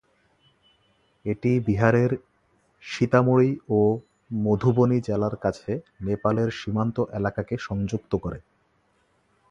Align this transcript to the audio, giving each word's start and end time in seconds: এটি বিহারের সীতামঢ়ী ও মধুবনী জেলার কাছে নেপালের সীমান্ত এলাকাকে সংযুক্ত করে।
এটি 1.25 1.51
বিহারের 1.59 2.11
সীতামঢ়ী 2.83 3.51
ও 3.69 3.79
মধুবনী 4.37 4.97
জেলার 5.01 5.35
কাছে 5.35 5.71
নেপালের 6.01 6.49
সীমান্ত 6.51 6.97
এলাকাকে 7.13 7.55
সংযুক্ত 7.59 8.11
করে। 8.15 8.39